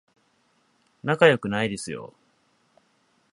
[1.03, 2.11] 仲良くないですよ